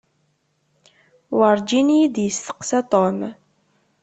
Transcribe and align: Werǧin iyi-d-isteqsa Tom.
Werǧin 1.37 1.87
iyi-d-isteqsa 1.95 2.79
Tom. 2.91 3.19